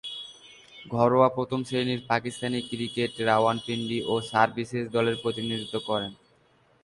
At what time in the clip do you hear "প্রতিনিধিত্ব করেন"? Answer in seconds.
5.23-6.11